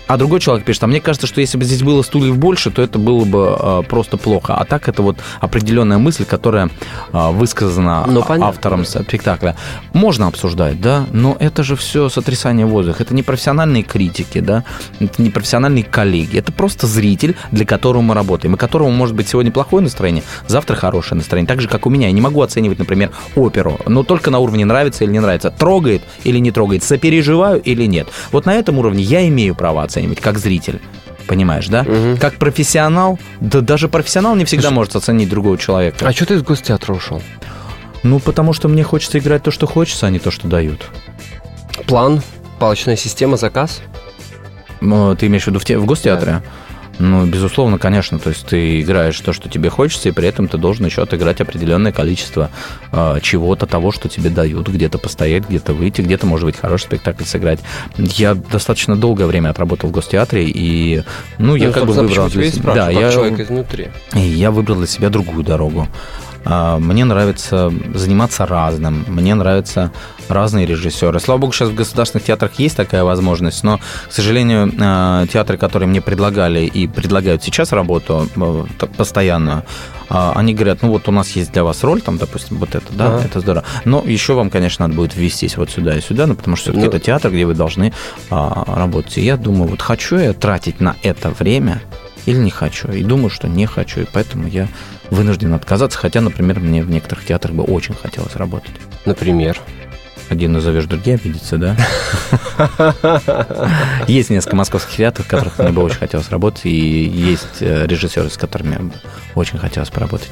[0.07, 2.83] А другой человек пишет, а мне кажется, что если бы здесь было стульев больше, то
[2.83, 4.55] это было бы э, просто плохо.
[4.55, 6.69] А так это вот определенная мысль, которая
[7.12, 9.57] э, высказана ну, автором спектакля.
[9.93, 13.03] Можно обсуждать, да, но это же все сотрясание воздуха.
[13.03, 14.64] Это не профессиональные критики, да,
[15.01, 16.38] это не профессиональные коллеги.
[16.38, 20.77] Это просто зритель, для которого мы работаем, и которому может быть сегодня плохое настроение, завтра
[20.77, 21.49] хорошее настроение.
[21.49, 22.09] Так же, как у меня.
[22.09, 26.03] Я не могу оценивать, например, оперу, но только на уровне нравится или не нравится, трогает
[26.25, 28.09] или не трогает, сопереживаю или нет.
[28.33, 30.80] Вот на этом уровне я имею право оценивать как зритель.
[31.26, 31.83] Понимаешь, да?
[31.83, 32.18] Угу.
[32.20, 36.07] Как профессионал, да даже профессионал не всегда Слушай, может оценить другого человека.
[36.07, 37.22] А что ты из гостеатра ушел?
[38.02, 40.90] Ну, потому что мне хочется играть то, что хочется, а не то, что дают.
[41.87, 42.20] План,
[42.59, 43.80] палочная система, заказ?
[44.83, 46.42] Ну, Ты имеешь в виду в, те, в гостеатре?
[46.98, 48.18] Ну, безусловно, конечно.
[48.18, 51.40] То есть ты играешь то, что тебе хочется, и при этом ты должен еще отыграть
[51.40, 52.50] определенное количество
[52.92, 57.24] э, чего-то, того, что тебе дают, где-то постоять, где-то выйти, где-то, может быть, хороший спектакль
[57.24, 57.61] сыграть.
[57.96, 61.02] Я достаточно долгое время отработал в гостеатре, и,
[61.38, 62.28] ну, я Ну, как бы выбрал...
[62.28, 63.88] для себя- да, я, человек изнутри.
[64.12, 65.88] я выбрал для себя другую дорогу.
[66.46, 69.04] А, Мне нравится заниматься разным.
[69.09, 69.92] Мне нравятся
[70.29, 71.21] разные режиссеры.
[71.21, 75.89] Слава богу, сейчас в государственных театрах есть такая возможность, но, к сожалению, а, театры, которые
[75.89, 79.65] мне предлагали и предлагают сейчас работу э, так, постоянную,
[80.09, 82.93] а, они говорят, ну вот у нас есть для вас роль, там, допустим, вот это,
[82.93, 83.25] да, Ага.
[83.25, 83.65] это здорово.
[83.85, 86.85] Но еще вам, конечно, надо будет ввестись вот сюда и сюда, ну, потому что все-таки
[86.87, 86.91] Ну.
[86.91, 87.93] это театр, где вы должны
[88.31, 89.19] а, работать.
[89.19, 91.83] И я думаю, вот хочу я тратить на это время
[92.27, 92.89] или не хочу.
[92.91, 94.69] И думаю, что не хочу, и поэтому я
[95.11, 98.73] вынужден отказаться, хотя, например, мне в некоторых театрах бы очень хотелось работать.
[99.05, 99.59] Например.
[100.35, 101.77] Один назовешь, другие обидятся, да?
[104.09, 108.29] Есть несколько московских театров, в которых мне бы очень хотелось работать, и есть э, режиссеры,
[108.29, 108.90] с которыми
[109.37, 110.31] очень хотелось поработать.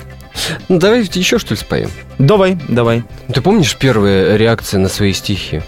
[0.68, 1.88] Ну, давай еще что ли споем.
[2.18, 3.04] Давай, давай.
[3.32, 5.62] Ты помнишь первые реакции на свои стихи?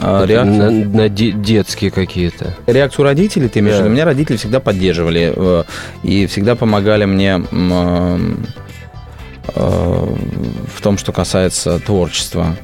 [0.00, 0.70] А, Вот реакция?
[0.70, 2.56] На, на де- детские какие-то.
[2.66, 3.90] Реакцию родителей ты имеешь в виду?
[3.90, 5.62] Меня родители всегда поддерживали э,
[6.02, 8.18] и всегда помогали мне э,
[9.54, 10.14] э,
[10.74, 12.56] в том, что касается творчества.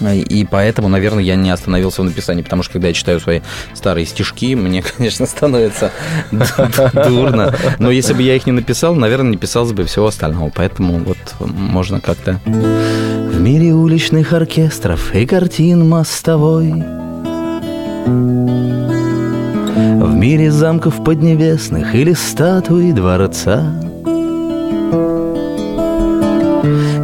[0.00, 3.40] И поэтому, наверное, я не остановился в написании, потому что когда я читаю свои
[3.74, 5.92] старые стишки, мне, конечно, становится
[6.30, 6.44] ду-
[6.92, 7.54] дурно.
[7.78, 10.50] Но если бы я их не написал, наверное, не писалось бы всего остального.
[10.54, 12.40] Поэтому вот можно как-то...
[12.44, 16.72] В мире уличных оркестров и картин мостовой
[20.04, 23.83] в мире замков поднебесных или статуи дворца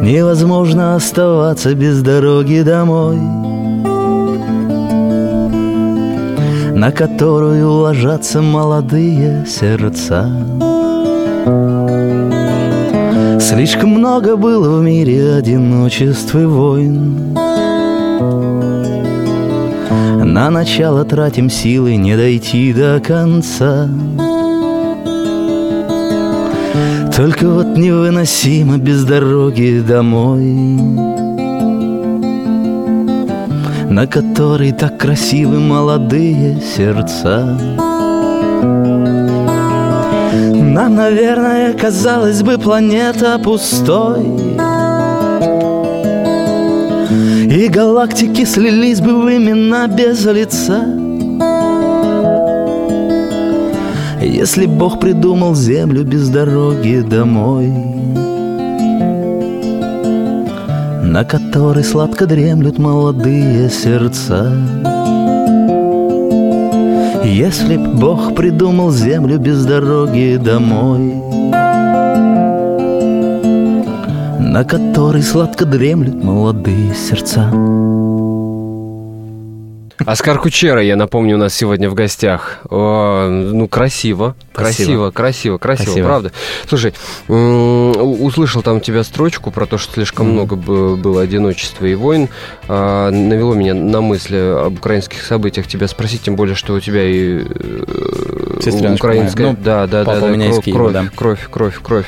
[0.01, 3.17] Невозможно оставаться без дороги домой
[6.75, 10.27] На которую ложатся молодые сердца.
[13.39, 17.37] Слишком много было в мире одиночеств и войн.
[20.23, 23.87] На начало тратим силы не дойти до конца
[27.15, 30.43] Только вот невыносимо без дороги домой
[33.89, 37.57] На которой так красивы молодые сердца.
[40.73, 44.25] Нам, наверное, казалось бы, планета пустой.
[47.45, 51.00] И галактики слились бы в имена без лица
[54.41, 57.67] Если Бог придумал землю без дороги домой
[61.03, 64.51] На которой сладко дремлют молодые сердца
[67.23, 71.13] Если б Бог придумал землю без дороги домой
[74.39, 77.49] на которой сладко дремлют молодые сердца.
[80.05, 82.59] Оскар Кучера, я напомню, у нас сегодня в гостях.
[82.69, 86.07] Ну, красиво, красиво, красиво, красиво, Спасибо.
[86.07, 86.31] правда.
[86.67, 86.93] Слушай,
[87.27, 92.29] услышал там у тебя строчку про то, что слишком много бы- было одиночества и войн.
[92.67, 97.03] А, навело меня на мысли об украинских событиях тебя спросить, тем более, что у тебя
[97.03, 99.47] и э, Сестреночка украинская.
[99.51, 100.27] Ну, да, да, да, да,
[100.75, 102.05] кровь, кровь, кровь, кровь,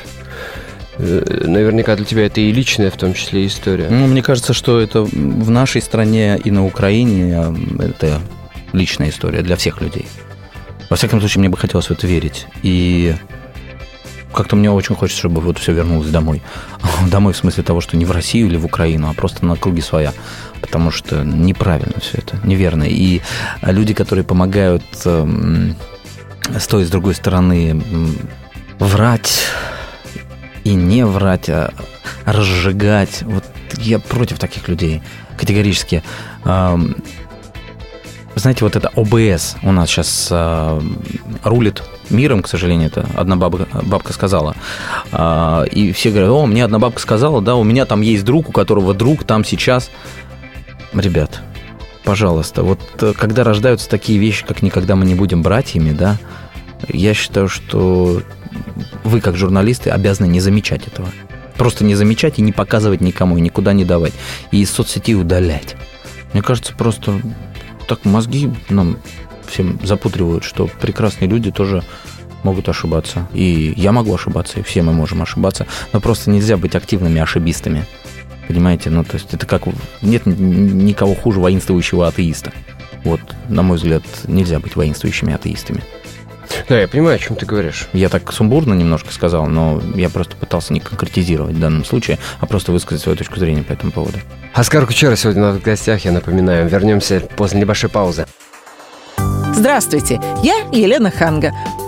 [0.97, 3.87] Наверняка для тебя это и личная, в том числе, история.
[3.89, 8.21] Ну, мне кажется, что это в нашей стране и на Украине э, это
[8.73, 10.05] личная история для всех людей.
[10.89, 12.45] Во всяком случае, мне бы хотелось в это верить.
[12.61, 13.15] И
[14.33, 16.41] как-то мне очень хочется, чтобы вот все вернулось домой.
[17.09, 19.81] Домой в смысле того, что не в Россию или в Украину, а просто на круги
[19.81, 20.13] своя.
[20.61, 22.83] Потому что неправильно все это, неверно.
[22.83, 23.21] И
[23.63, 25.75] люди, которые помогают эм,
[26.55, 27.81] с той и с другой стороны
[28.79, 29.47] врать
[30.63, 31.73] и не врать, а
[32.25, 33.23] разжигать.
[33.23, 33.43] Вот
[33.77, 35.01] я против таких людей
[35.37, 36.03] категорически.
[38.35, 40.31] Знаете, вот это ОБС у нас сейчас
[41.43, 44.55] рулит миром, к сожалению, это одна бабка, бабка сказала.
[45.11, 48.49] А, И все говорят, о, мне одна бабка сказала, да, у меня там есть друг,
[48.49, 49.89] у которого друг там сейчас.
[50.93, 51.41] Ребят,
[52.03, 56.17] пожалуйста, вот э, когда рождаются такие вещи, как никогда мы не будем братьями, да,
[56.87, 58.21] я считаю, что
[59.03, 61.09] вы, как журналисты, обязаны не замечать этого.
[61.57, 64.13] Просто не замечать и не показывать никому, и никуда не давать.
[64.51, 65.75] И из соцсетей удалять.
[66.33, 67.21] Мне кажется, просто
[67.87, 68.97] так мозги нам
[69.47, 71.83] всем запутривают, что прекрасные люди тоже
[72.43, 73.27] могут ошибаться.
[73.33, 75.67] И я могу ошибаться, и все мы можем ошибаться.
[75.93, 77.85] Но просто нельзя быть активными ошибистами.
[78.47, 78.89] Понимаете?
[78.89, 79.63] Ну, то есть это как...
[80.01, 82.51] Нет никого хуже воинствующего атеиста.
[83.03, 85.83] Вот, на мой взгляд, нельзя быть воинствующими атеистами.
[86.69, 87.87] Да, я понимаю, о чем ты говоришь.
[87.93, 92.45] Я так сумбурно немножко сказал, но я просто пытался не конкретизировать в данном случае, а
[92.45, 94.17] просто высказать свою точку зрения по этому поводу.
[94.53, 96.67] Оскар Кучера сегодня у нас в гостях, я напоминаю.
[96.67, 98.25] Вернемся после небольшой паузы.
[99.53, 101.53] Здравствуйте, я Елена Ханга.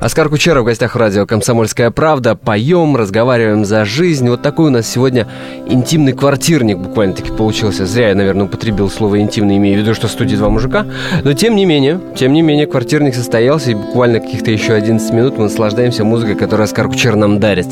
[0.00, 2.36] Оскар Кучеров в гостях радио «Комсомольская правда».
[2.36, 4.28] Поем, разговариваем за жизнь.
[4.28, 5.26] Вот такой у нас сегодня
[5.66, 7.84] интимный квартирник буквально-таки получился.
[7.84, 10.86] Зря я, наверное, употребил слово «интимный», имея в виду, что в студии два мужика.
[11.24, 15.36] Но тем не менее, тем не менее, квартирник состоялся, и буквально каких-то еще 11 минут
[15.36, 17.68] мы наслаждаемся музыкой, которую Оскар Кучер нам дарит.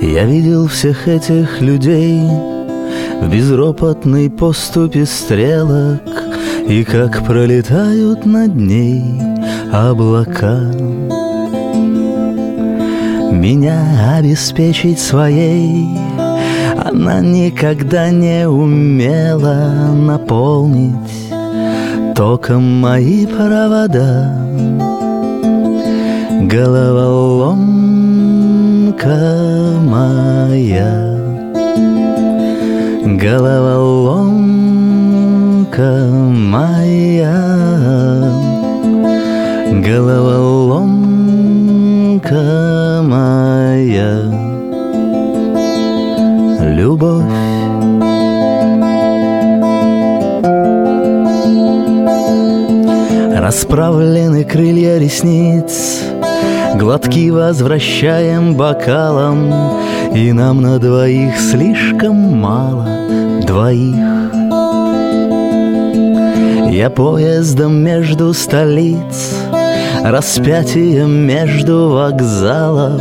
[0.00, 2.20] Я видел всех этих людей
[3.20, 6.17] в безропотной поступе стрелок
[6.68, 9.02] И как пролетают над ней
[9.72, 10.60] облака.
[13.32, 15.88] Меня обеспечить своей
[16.76, 21.32] Она никогда не умела наполнить
[22.14, 24.36] Током мои провода.
[26.42, 27.56] Головоломка
[29.86, 31.16] моя
[33.06, 34.57] Головоломка
[35.76, 37.42] моя
[39.84, 41.02] Головоломка
[43.02, 44.22] моя
[46.60, 47.24] Любовь.
[53.34, 56.02] Расправлены крылья ресниц
[56.74, 59.52] Глотки возвращаем бокалом
[60.14, 62.86] И нам на двоих слишком мало
[63.46, 64.37] двоих
[66.78, 69.34] Я поездом между столиц
[70.04, 73.00] Распятием между вокзалов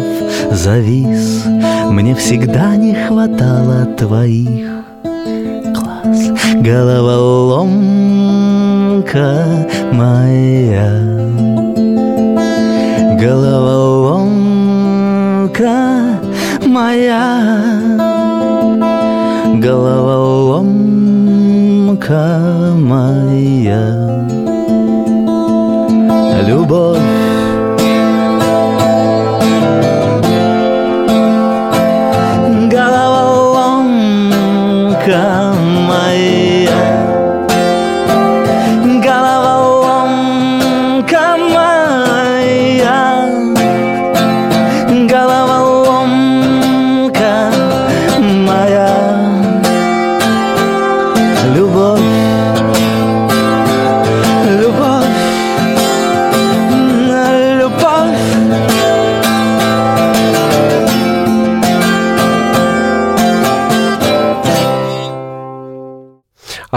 [0.52, 1.44] Завис.
[1.88, 4.68] Мне всегда не хватало твоих
[5.04, 6.32] глаз.
[6.56, 7.68] Головоломка
[9.92, 10.90] моя.
[13.22, 14.10] Головоломка
[16.66, 17.70] моя.
[19.54, 21.27] Головоломка
[22.76, 24.37] моя Любовь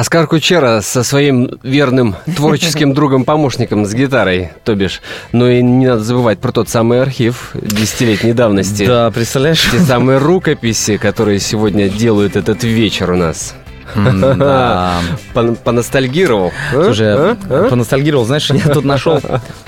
[0.00, 5.02] Оскар Кучера со своим верным творческим другом-помощником с гитарой, то бишь.
[5.32, 8.86] Ну и не надо забывать про тот самый архив десятилетней давности.
[8.86, 9.62] Да, представляешь?
[9.70, 13.54] Те самые рукописи, которые сегодня делают этот вечер у нас.
[13.94, 15.00] Да.
[15.34, 16.50] Пон- Поностальгировал.
[16.72, 17.36] Слушай, А?
[17.50, 17.68] А?
[17.68, 19.20] поностальгировал, знаешь, я тут нашел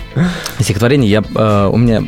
[0.60, 1.10] стихотворение.
[1.10, 2.04] Я, э, у меня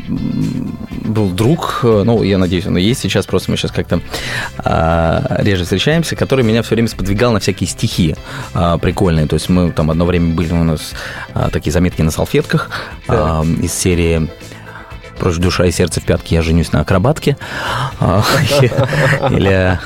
[1.05, 4.01] был друг, э, ну, я надеюсь, он и есть сейчас, просто мы сейчас как-то
[4.57, 8.15] а, реже встречаемся, который меня все время сподвигал на всякие стихи
[8.53, 9.27] а, прикольные.
[9.27, 10.93] То есть мы там одно время были у нас
[11.33, 12.69] а, такие заметки на салфетках
[13.07, 14.29] а, из серии
[15.19, 17.37] «Прочь душа и сердце в пятке, я женюсь на акробатке».
[17.99, 18.23] А,
[19.31, 19.79] Или...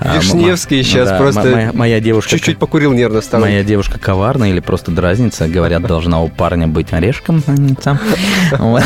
[0.00, 2.30] а, Вишневский сейчас да, просто моя- девушка...
[2.30, 3.42] Чуть-чуть покурил нервно стало.
[3.42, 5.48] Моя девушка коварна или просто дразнится.
[5.48, 7.42] Говорят, должна у парня быть орешком.
[7.46, 7.76] а не.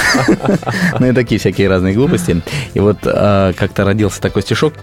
[0.98, 2.42] Ну и такие всякие разные глупости.
[2.74, 4.74] И вот а, как-то родился такой стишок.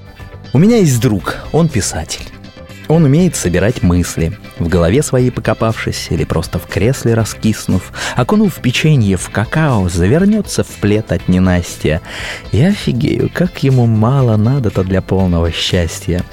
[0.53, 2.25] У меня есть друг, он писатель.
[2.87, 9.17] Он умеет собирать мысли, в голове своей покопавшись или просто в кресле раскиснув, окунув печенье
[9.17, 12.01] в какао, завернется в плед от ненастья.
[12.51, 16.23] Я офигею, как ему мало надо-то для полного счастья.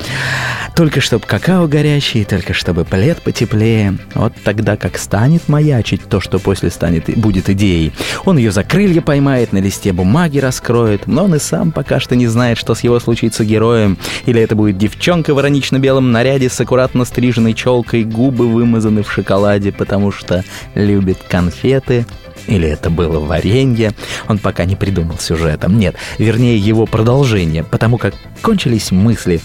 [0.74, 3.98] Только чтоб какао горячий, только чтобы плед потеплее.
[4.14, 7.92] Вот тогда как станет маячить то, что после станет и будет идеей.
[8.24, 12.16] Он ее за крылья поймает, на листе бумаги раскроет, но он и сам пока что
[12.16, 13.98] не знает, что с его случится героем.
[14.26, 19.72] Или это будет девчонка в иронично-белом наряде с аккуратно стриженной челкой, губы вымазаны в шоколаде,
[19.72, 22.06] потому что любит конфеты,
[22.46, 23.92] или это было варенье.
[24.28, 25.78] Он пока не придумал сюжетом.
[25.78, 29.40] Нет, вернее его продолжение, потому как кончились мысли.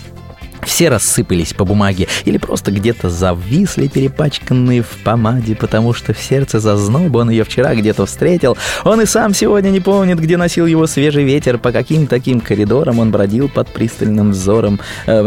[0.66, 6.60] Все рассыпались по бумаге или просто где-то зависли, перепачканные в помаде, потому что в сердце
[6.60, 8.58] зазноб, он ее вчера где-то встретил.
[8.84, 13.00] Он и сам сегодня не помнит, где носил его свежий ветер, по каким таким коридорам
[13.00, 14.80] он бродил под пристальным взором.
[15.06, 15.26] Э,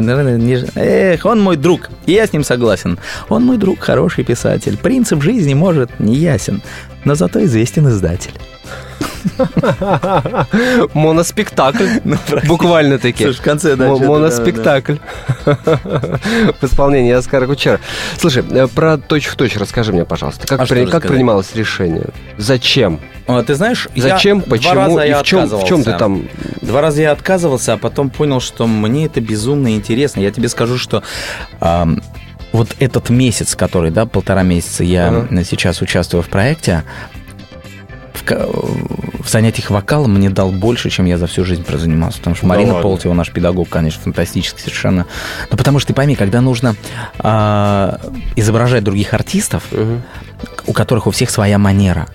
[0.75, 2.99] Эх, он мой друг, и я с ним согласен.
[3.29, 4.77] Он мой друг, хороший писатель.
[4.77, 6.63] Принцип жизни, может, не ясен,
[7.05, 8.33] но зато известен издатель.
[10.95, 11.87] Моноспектакль.
[12.47, 13.25] Буквально таки.
[13.25, 14.97] Слушай, в конце, да, Моноспектакль.
[15.45, 17.81] В исполнении Оскара Кучера.
[18.19, 20.47] Слушай, э, про точь-в-точь расскажи мне, пожалуйста.
[20.47, 22.07] Как, А принималось решение?
[22.37, 23.01] Зачем?
[23.27, 24.41] А, Ты знаешь, Зачем?
[24.43, 24.99] Почему?
[25.01, 26.29] И в чем, в чем ты там...
[26.63, 30.21] Два раза я отказывался, а потом понял, что мне это безумно интересно.
[30.21, 31.03] Я тебе скажу, что
[32.53, 35.45] вот этот месяц, который, да, полтора месяца я Ага.
[35.45, 36.83] сейчас участвую в проекте,
[38.29, 38.47] в, ка-
[39.23, 42.19] в занятиях вокалом мне дал больше, чем я за всю жизнь прозанимался.
[42.19, 42.83] Потому что Да Марина ладно?
[42.83, 45.07] Полтева, наш педагог, конечно, фантастический совершенно.
[45.51, 46.75] Но потому что ты пойми, когда нужно
[47.19, 48.01] а,
[48.37, 50.03] изображать других артистов, Мгм.
[50.67, 52.09] у которых у всех своя манера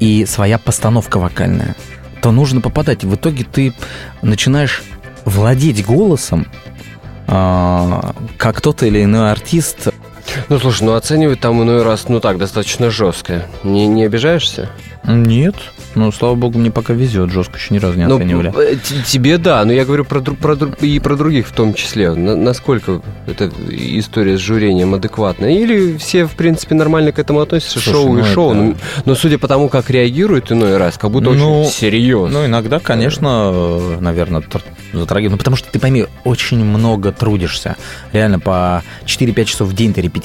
[0.00, 1.74] и своя постановка вокальная,
[2.22, 3.04] то нужно попадать.
[3.04, 3.72] В итоге ты
[4.22, 4.82] начинаешь
[5.24, 6.46] владеть голосом,
[7.26, 9.88] а, как тот или иной артист.
[10.48, 13.46] Ну, слушай, ну оценивать там иной раз, ну так, достаточно жестко.
[13.64, 14.68] Не, не обижаешься?
[15.04, 15.54] Нет.
[15.94, 17.30] Ну, слава богу, мне пока везет.
[17.30, 18.50] Жестко еще ни разу не Ну, оценивали.
[18.56, 22.14] э, т- тебе да, но я говорю про, про и про других в том числе.
[22.14, 25.46] На- насколько эта история с жюрением адекватна?
[25.46, 27.80] Или все, в принципе, нормально к этому относятся?
[27.80, 28.50] Слушай, шоу и ну шоу.
[28.52, 28.74] это- Но,
[29.04, 32.38] но судя по тому, как реагируют иной раз, как будто Ну, очень серьезно.
[32.40, 34.42] Ну, иногда, конечно, наверное,
[34.92, 35.32] затрагивает.
[35.32, 37.76] Ну, потому что ты пойми, очень много трудишься.
[38.12, 40.21] Реально, по 4-5 часов в день ты репетируешь.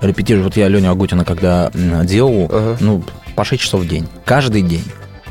[0.00, 0.44] Репетируешь.
[0.44, 1.70] Вот я Леню Агутина, когда
[2.04, 2.76] делал, Ага.
[2.80, 3.02] ну,
[3.36, 4.06] по 6 часов в день.
[4.24, 4.84] Каждый день.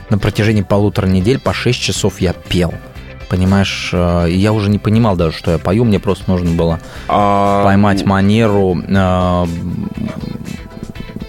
[0.10, 2.74] На протяжении полутора недель по 6 часов я пел.
[3.30, 7.64] Понимаешь, э, я уже не понимал даже, что я пою, мне просто нужно было А,
[7.64, 9.46] поймать манеру, э,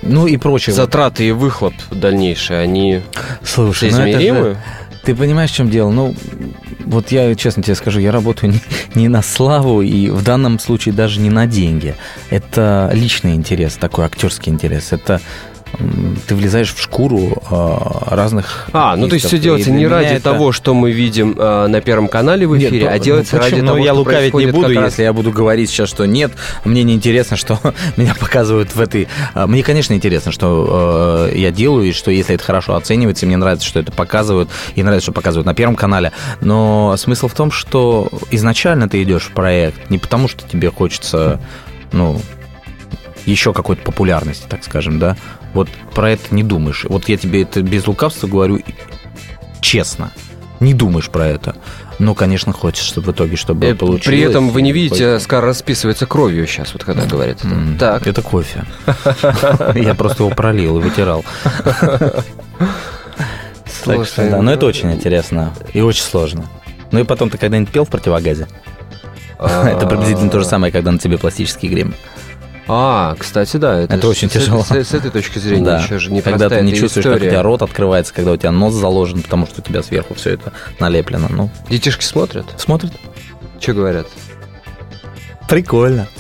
[0.03, 0.75] ну и прочее.
[0.75, 3.03] Затраты и выхлоп дальнейшие, они
[3.43, 4.57] Слушай, ну это же- соизмеримы?
[5.05, 5.91] Ты понимаешь, в чем дело?
[5.91, 6.15] Ну,
[6.87, 8.53] вот я честно тебе скажу, я работаю
[8.95, 11.95] не, не на славу и в данном случае даже не на деньги.
[12.31, 14.93] Это личный интерес, такой актерский интерес.
[14.93, 15.21] Это
[16.27, 18.69] ты влезаешь в шкуру а, разных.
[18.73, 21.81] А, ну то есть все делается не ради это- того, что мы видим э, на
[21.81, 24.35] Первом канале в Нет, эфире, ну, а делается ну, ради того, Ну, я что лукавить
[24.35, 26.33] не буду, раз- если я буду говорить сейчас, что нет.
[26.65, 27.59] Мне не интересно, что
[27.97, 29.09] меня показывают в этой...
[29.35, 33.37] а, Мне, конечно, интересно, что э, я делаю, и что если это хорошо оценивается, мне
[33.37, 36.13] нравится, что это показывают, и нравится, что показывают на Первом канале.
[36.41, 41.41] Но смысл в том, что изначально ты идешь в проект не потому, что тебе хочется,
[41.93, 42.21] ну,
[43.27, 45.17] еще какой-то популярности, так скажем, да.
[45.55, 46.85] Вот про это не думаешь.
[46.89, 48.61] Вот я тебе это без лукавства говорю
[49.61, 50.11] честно.
[50.61, 51.57] Не думаешь про это.
[51.99, 54.05] Но, конечно, хочешь, чтобы в итоге, чтобы Э, получилось.
[54.07, 55.25] При этом вы не видите, Хочется.
[55.25, 57.39] Скар расписывается кровью сейчас, вот когда говорит.
[57.39, 57.49] это.
[57.49, 58.07] М, Так.
[58.07, 58.65] Это кофе.
[59.75, 61.25] Я просто его пролил и вытирал.
[63.67, 66.45] Слушай, да, но это ну, очень интересно и очень сложно.
[66.91, 68.47] Ну и потом, ты когда-нибудь пел в противогазе?
[69.39, 71.95] Это приблизительно то же самое, когда на тебе пластический грим.
[72.73, 73.81] А, кстати, да.
[73.81, 74.63] Это ж очень с- тяжело.
[74.63, 75.81] С, с этой точки зрения Да.
[75.83, 77.31] еще же не Когда ты не чувствуешь, как у история.
[77.33, 80.53] тебя рот открывается, когда у тебя нос заложен, потому что у тебя сверху все это
[80.79, 81.27] налеплено.
[81.29, 82.47] Ну, Детишки смотрят?
[82.59, 82.93] смотрят.
[83.59, 84.07] Что говорят?
[85.51, 86.07] Прикольно.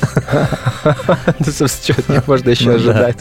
[1.39, 2.77] Ну, собственно, что от них можно еще Ну, да.
[2.77, 3.17] ожидать?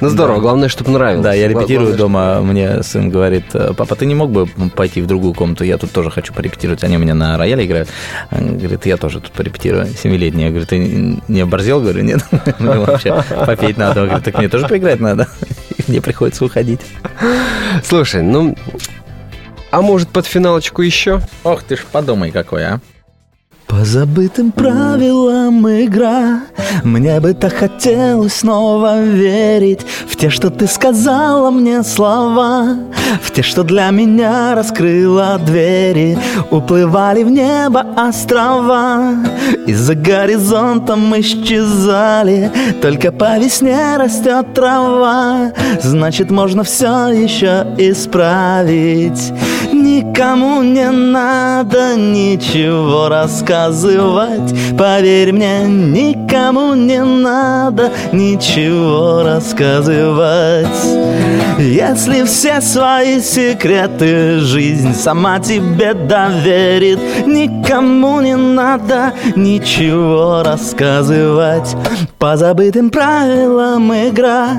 [0.00, 1.24] Ну, здорово, главное, чтобы нравилось.
[1.24, 3.46] Да, я репетирую дома, мне сын говорит,
[3.76, 6.96] папа, ты не мог бы пойти в другую комнату, я тут тоже хочу порепетировать, они
[6.96, 7.88] у меня на рояле играют.
[8.30, 10.44] Говорит, я тоже тут порепетирую, семилетний.
[10.44, 10.78] Я говорю, ты
[11.26, 11.80] не оборзел?
[11.80, 12.20] Говорю, нет,
[12.58, 14.04] мне вообще попеть надо.
[14.04, 15.26] Говорит, так мне тоже поиграть надо.
[15.88, 16.80] Мне приходится уходить.
[17.82, 18.54] Слушай, ну...
[19.70, 21.20] А может, под финалочку еще?
[21.44, 22.80] Ох ты ж, подумай какой, а.
[23.68, 26.40] По забытым правилам игра.
[26.84, 32.78] Мне бы так хотелось снова верить В те, что ты сказала мне слова
[33.22, 36.16] В те, что для меня раскрыла двери.
[36.50, 39.16] Уплывали в небо острова
[39.66, 42.50] И за горизонтом исчезали.
[42.80, 45.52] Только по весне растет трава
[45.82, 49.32] Значит, можно все еще исправить
[49.88, 54.54] Никому не надо ничего рассказывать.
[54.76, 60.68] Поверь мне, никому не надо ничего рассказывать.
[61.58, 71.74] Если все свои секреты жизнь сама тебе доверит Никому не надо ничего рассказывать.
[72.18, 74.50] По забытым правилам игра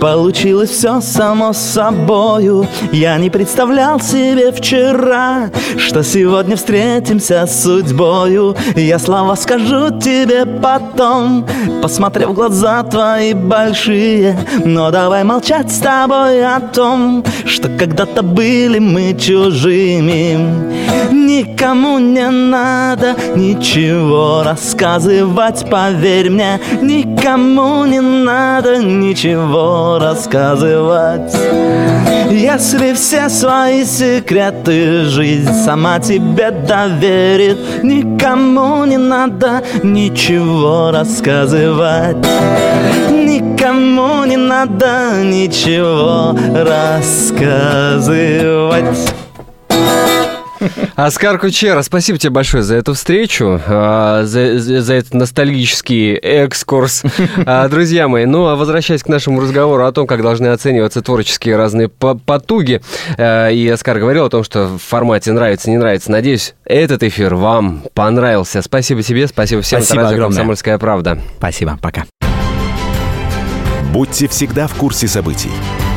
[0.00, 2.66] Получилось все само собою.
[2.90, 8.56] Я не представлял себе вчера Что сегодня встретимся с судьбою.
[8.76, 11.46] Я слова скажу тебе потом
[11.82, 14.38] Посмотрев в глаза твои большие.
[14.64, 20.38] Но давай молчать с тобой о том Что когда-то были мы чужими.
[21.10, 26.60] Никому не надо ничего рассказывать, поверь мне.
[26.80, 31.34] Никому не надо ничего рассказывать.
[32.30, 37.82] Если все свои секреты жизнь сама тебе доверит.
[37.82, 42.16] Никому не надо ничего рассказывать.
[43.10, 47.52] Никому не надо ничего рассказывать
[50.96, 57.02] Оскар Кучера, спасибо тебе большое за эту встречу, а, за, за, этот ностальгический экскурс.
[57.44, 61.56] А, друзья мои, ну а возвращаясь к нашему разговору о том, как должны оцениваться творческие
[61.56, 62.80] разные потуги,
[63.16, 66.10] а, и Оскар говорил о том, что в формате нравится, не нравится.
[66.10, 68.62] Надеюсь, этот эфир вам понравился.
[68.62, 69.82] Спасибо тебе, спасибо всем.
[69.82, 70.36] Спасибо огромное.
[70.36, 71.18] «Комсомольская правда».
[71.38, 72.04] Спасибо, пока.
[73.92, 75.50] Будьте всегда в курсе событий.